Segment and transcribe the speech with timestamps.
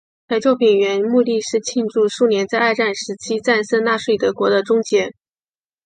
[0.27, 5.13] 该作品原目的是庆祝苏联在二战时期战胜纳粹德国的终结。